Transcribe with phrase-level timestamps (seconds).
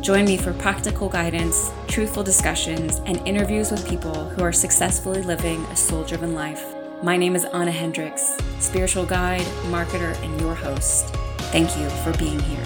[0.00, 5.62] Join me for practical guidance, truthful discussions, and interviews with people who are successfully living
[5.66, 6.64] a soul driven life.
[7.02, 11.14] My name is Anna Hendricks, spiritual guide, marketer, and your host.
[11.52, 12.64] Thank you for being here.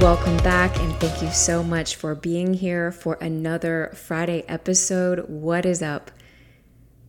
[0.00, 5.28] Welcome back, and thank you so much for being here for another Friday episode.
[5.28, 6.10] What is up?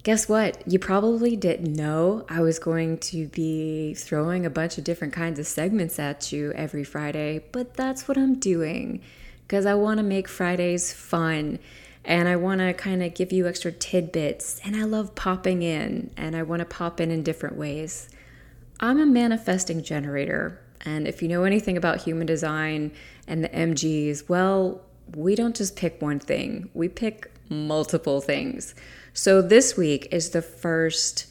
[0.04, 0.62] Guess what?
[0.70, 5.40] You probably didn't know I was going to be throwing a bunch of different kinds
[5.40, 9.02] of segments at you every Friday, but that's what I'm doing
[9.48, 11.60] because I want to make Fridays fun
[12.06, 14.60] and I want to kind of give you extra tidbits.
[14.66, 18.10] And I love popping in, and I want to pop in in different ways.
[18.80, 20.60] I'm a manifesting generator.
[20.82, 22.92] And if you know anything about human design
[23.26, 24.82] and the MGs, well,
[25.16, 28.76] we don't just pick one thing, we pick multiple things.
[29.14, 31.28] So this week is the first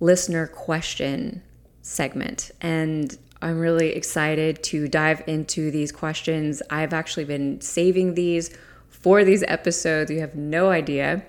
[0.00, 1.42] listener question
[1.82, 2.50] segment.
[2.60, 6.62] And I'm really excited to dive into these questions.
[6.70, 8.56] I've actually been saving these
[8.88, 10.10] for these episodes.
[10.10, 11.24] You have no idea.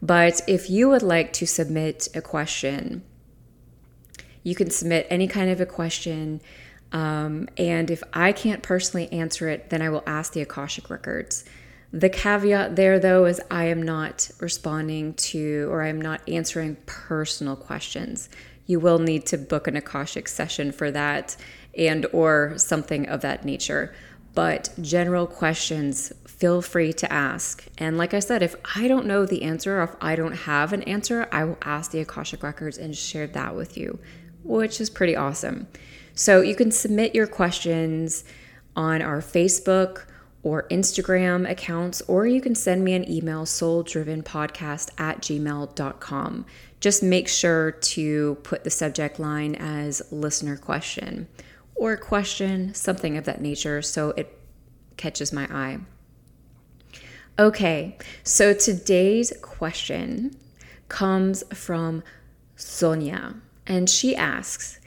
[0.00, 3.02] But if you would like to submit a question,
[4.42, 6.40] you can submit any kind of a question
[6.92, 11.44] um, and if I can't personally answer it, then I will ask the Akashic Records.
[11.92, 16.76] The caveat there, though, is I am not responding to or I am not answering
[16.86, 18.28] personal questions.
[18.66, 21.36] You will need to book an Akashic session for that
[21.76, 23.94] and or something of that nature.
[24.34, 27.66] But general questions, feel free to ask.
[27.78, 30.74] And like I said, if I don't know the answer or if I don't have
[30.74, 33.98] an answer, I will ask the Akashic Records and share that with you,
[34.44, 35.66] which is pretty awesome.
[36.14, 38.24] So you can submit your questions
[38.76, 40.04] on our Facebook
[40.42, 46.46] or Instagram accounts, or you can send me an email, souldrivenpodcast at gmail.com.
[46.80, 51.26] Just make sure to put the subject line as listener question
[51.74, 54.38] or question, something of that nature, so it
[54.96, 55.78] catches my eye.
[57.38, 60.36] Okay, so today's question
[60.88, 62.02] comes from
[62.56, 64.80] Sonia, and she asks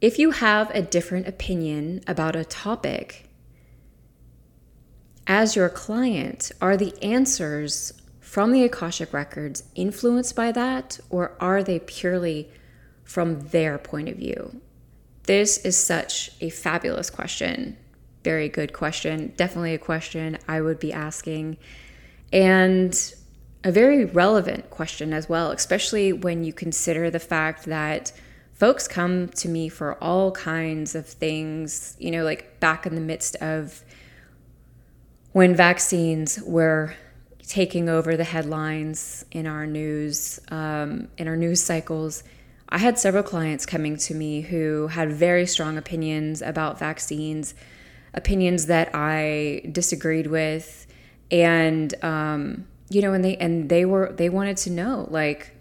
[0.00, 3.25] if you have a different opinion about a topic,
[5.26, 11.62] as your client, are the answers from the Akashic Records influenced by that, or are
[11.62, 12.50] they purely
[13.04, 14.60] from their point of view?
[15.24, 17.76] This is such a fabulous question.
[18.22, 19.32] Very good question.
[19.36, 21.56] Definitely a question I would be asking.
[22.32, 23.14] And
[23.64, 28.12] a very relevant question as well, especially when you consider the fact that
[28.52, 33.00] folks come to me for all kinds of things, you know, like back in the
[33.00, 33.84] midst of
[35.36, 36.94] when vaccines were
[37.46, 42.24] taking over the headlines in our news, um, in our news cycles.
[42.70, 47.54] I had several clients coming to me who had very strong opinions about vaccines,
[48.14, 50.86] opinions that I disagreed with,
[51.30, 55.54] and um, you know, and they and they were they wanted to know like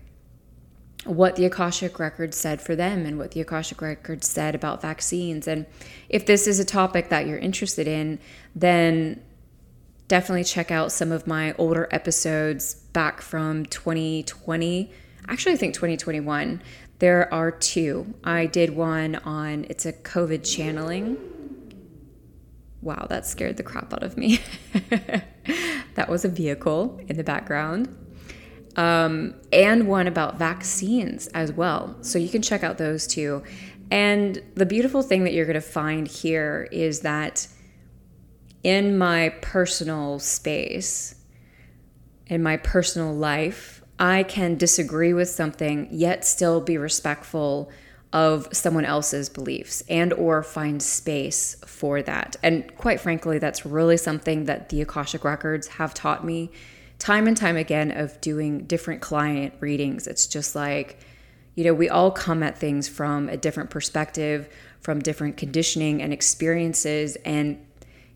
[1.04, 5.50] what the Akashic Records said for them and what the Akashic Records said about vaccines.
[5.50, 5.66] And
[6.08, 8.20] if this is a topic that you're interested in,
[8.56, 9.20] then
[10.08, 14.92] definitely check out some of my older episodes back from 2020.
[15.28, 16.62] Actually, I think 2021.
[17.00, 18.14] There are two.
[18.24, 21.18] I did one on it's a COVID channeling.
[22.82, 24.40] Wow, that scared the crap out of me.
[25.96, 27.90] that was a vehicle in the background
[28.76, 31.96] um, and one about vaccines as well.
[32.02, 33.44] So you can check out those two.
[33.92, 37.48] And the beautiful thing that you're going to find here is that
[38.66, 41.14] in my personal space,
[42.26, 47.70] in my personal life, I can disagree with something yet still be respectful
[48.12, 52.38] of someone else's beliefs and or find space for that.
[52.42, 56.50] And quite frankly, that's really something that the Akashic records have taught me
[56.98, 60.08] time and time again of doing different client readings.
[60.08, 60.98] It's just like,
[61.54, 66.12] you know, we all come at things from a different perspective, from different conditioning and
[66.12, 67.16] experiences.
[67.18, 67.64] And,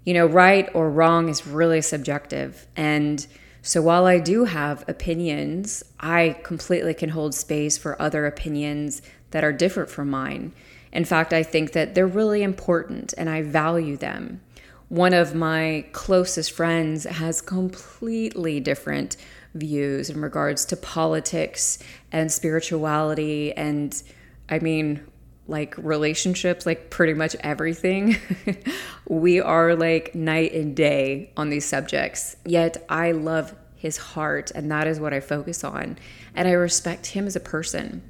[0.10, 2.66] you know, right or wrong is really subjective.
[2.76, 3.18] And
[3.62, 6.22] so while I do have opinions, I
[6.52, 10.46] completely can hold space for other opinions that are different from mine.
[10.92, 14.42] In fact, I think that they're really important and I value them.
[14.90, 19.16] one of my closest friends has completely different
[19.54, 21.78] views in regards to politics
[22.12, 24.04] and spirituality and
[24.50, 25.06] I mean
[25.50, 28.18] like relationships, like pretty much everything.
[29.08, 32.36] we are like night and day on these subjects.
[32.46, 35.98] Yet I love his heart, and that is what I focus on.
[36.36, 38.04] And I respect him as a person.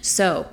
[0.00, 0.48] So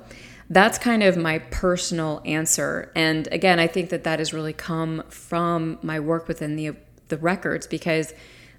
[0.50, 2.90] that's kind of my personal answer.
[2.94, 6.76] And again, I think that that has really come from my work within the,
[7.08, 8.14] the records because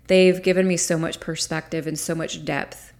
[0.07, 2.93] they've given me so much perspective and so much depth.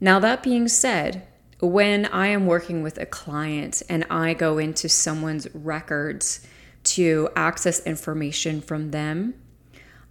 [0.00, 1.26] Now, that being said,
[1.60, 6.46] when I am working with a client and I go into someone's records
[6.84, 9.34] to access information from them,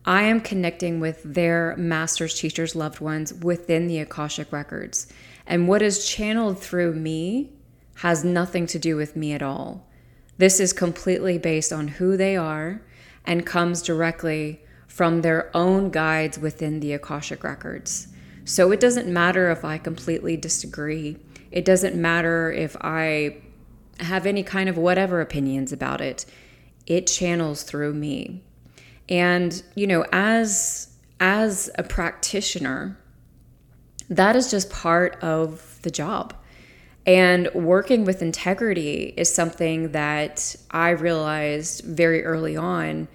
[0.06, 5.08] I am connecting with their masters, teachers, loved ones within the Akashic records.
[5.46, 7.52] And what is channeled through me
[7.96, 9.86] has nothing to do with me at all.
[10.38, 12.82] This is completely based on who they are
[13.26, 18.08] and comes directly from their own guides within the Akashic records.
[18.46, 21.18] So it doesn't matter if I completely disagree
[21.52, 23.38] it doesn't matter if I
[24.00, 26.26] have any kind of whatever opinions about it.
[26.86, 28.44] It channels through me.
[29.10, 30.90] And, you know, as
[31.20, 32.98] as a practitioner,
[34.10, 36.34] that is just part of the job.
[37.06, 43.08] And working with integrity is something that I realized very early on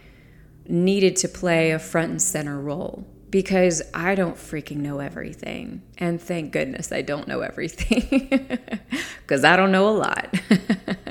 [0.67, 5.81] needed to play a front and center role because I don't freaking know everything.
[5.97, 8.29] And thank goodness I don't know everything
[9.23, 10.35] because I don't know a lot.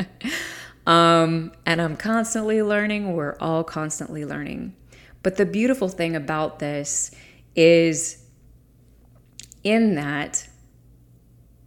[0.87, 3.13] um, and I'm constantly learning.
[3.13, 4.75] We're all constantly learning.
[5.23, 7.09] But the beautiful thing about this
[7.55, 8.23] is
[9.63, 10.47] in that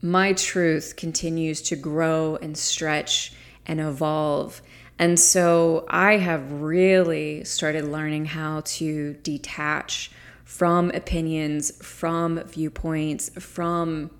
[0.02, 3.32] my truth continues to grow and stretch
[3.66, 4.62] and evolve.
[5.00, 10.12] And so I have really started learning how to detach
[10.44, 14.10] from opinions, from viewpoints, from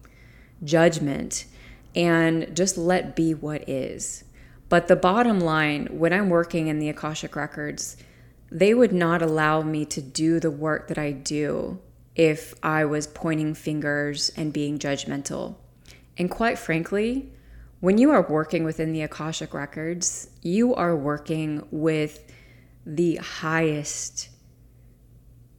[0.63, 1.45] judgment,
[1.95, 4.25] and just let be what is.
[4.69, 7.97] But the bottom line, when I'm working in the Akashic Records,
[8.51, 11.79] they would not allow me to do the work that I do
[12.17, 15.57] if I was pointing fingers and being judgmental.
[16.17, 17.33] And quite frankly,
[17.81, 22.33] when you are working within the Akashic Records, you are working with
[22.87, 24.31] the highest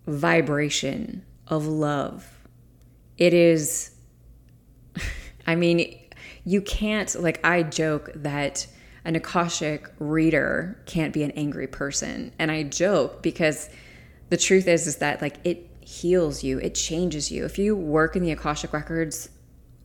[0.07, 2.29] vibration of love.
[3.17, 3.91] It is,
[5.47, 5.99] I mean,
[6.43, 8.67] you can't, like, I joke that
[9.03, 12.31] an Akashic reader can't be an angry person.
[12.39, 13.69] And I joke because
[14.29, 17.45] the truth is, is that, like, it heals you, it changes you.
[17.45, 19.29] If you work in the Akashic records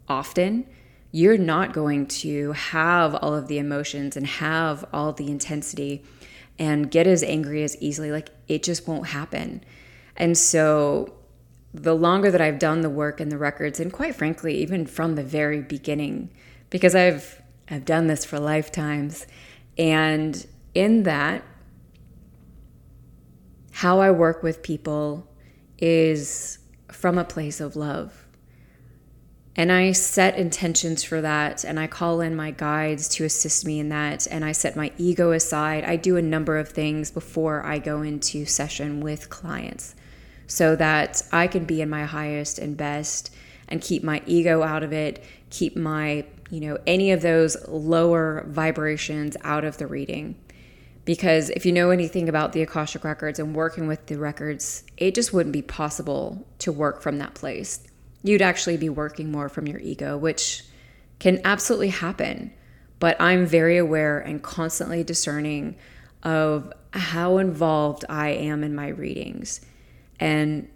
[0.08, 0.66] often,
[1.12, 6.04] you're not going to have all of the emotions and have all the intensity
[6.58, 8.10] and get as angry as easily.
[8.10, 9.64] Like, it just won't happen.
[10.16, 11.14] And so
[11.72, 15.14] the longer that I've done the work and the records, and quite frankly, even from
[15.14, 16.30] the very beginning,
[16.68, 19.26] because I've I've done this for lifetimes,
[19.78, 21.44] and in that,
[23.70, 25.28] how I work with people
[25.78, 26.58] is
[26.88, 28.26] from a place of love.
[29.54, 33.78] And I set intentions for that, and I call in my guides to assist me
[33.78, 35.84] in that, and I set my ego aside.
[35.84, 39.94] I do a number of things before I go into session with clients
[40.50, 43.32] so that I can be in my highest and best
[43.68, 48.44] and keep my ego out of it, keep my, you know, any of those lower
[48.48, 50.34] vibrations out of the reading.
[51.04, 55.14] Because if you know anything about the Akashic records and working with the records, it
[55.14, 57.84] just wouldn't be possible to work from that place.
[58.24, 60.64] You'd actually be working more from your ego, which
[61.20, 62.52] can absolutely happen.
[62.98, 65.76] But I'm very aware and constantly discerning
[66.24, 69.60] of how involved I am in my readings
[70.20, 70.68] and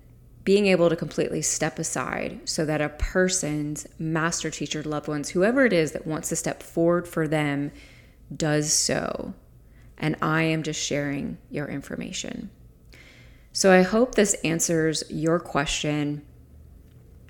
[0.45, 5.65] being able to completely step aside so that a person's master teacher, loved ones, whoever
[5.65, 7.71] it is that wants to step forward for them,
[8.35, 9.35] does so.
[9.97, 12.51] And I am just sharing your information.
[13.53, 16.23] So I hope this answers your question.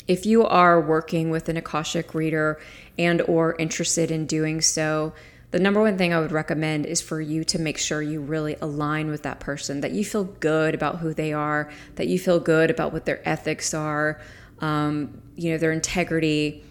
[0.09, 2.59] If you are working with an Akashic reader
[2.99, 5.13] and or interested in doing so,
[5.55, 8.57] the number one thing I would recommend is for you to make sure you really
[8.61, 12.41] align with that person, that you feel good about who they are, that you feel
[12.41, 14.21] good about what their ethics are,
[14.59, 16.65] um, you know, their integrity,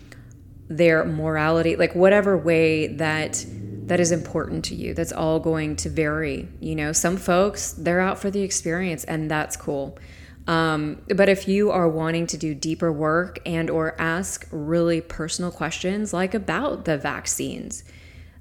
[0.68, 3.46] their morality, like whatever way that
[3.86, 4.94] that is important to you.
[4.94, 6.50] That's all going to vary.
[6.60, 9.98] You know, some folks they're out for the experience, and that's cool.
[10.46, 15.52] Um, but if you are wanting to do deeper work and or ask really personal
[15.52, 17.86] questions like about the vaccines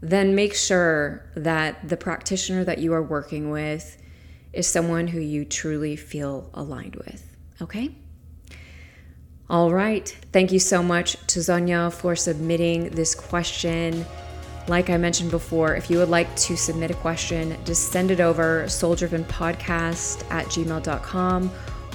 [0.03, 3.97] then make sure that the practitioner that you are working with
[4.53, 7.25] is someone who you truly feel aligned with.
[7.63, 7.95] Okay?
[9.49, 10.09] All right.
[10.33, 14.05] Thank you so much to Sonia for submitting this question.
[14.67, 18.21] Like I mentioned before, if you would like to submit a question, just send it
[18.21, 21.51] over souldrivenpodcast at gmail.com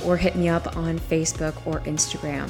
[0.06, 2.50] or hit me up on Facebook or Instagram.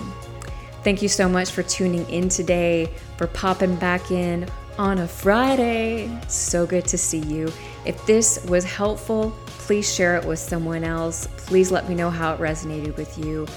[0.84, 4.48] Thank you so much for tuning in today, for popping back in
[4.78, 6.10] on a Friday.
[6.28, 7.52] So good to see you.
[7.86, 11.28] If this was helpful, please share it with someone else.
[11.38, 13.48] Please let me know how it resonated with you.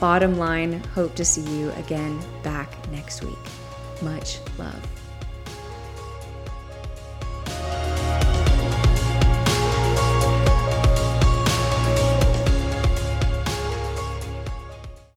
[0.00, 3.38] Bottom line, hope to see you again back next week.
[4.02, 4.95] Much love.